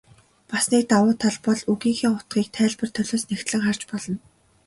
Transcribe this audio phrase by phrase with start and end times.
[0.49, 4.17] Бас нэг давуу тал бол үгийнхээ утгыг тайлбар толиос нягтлан харж болно.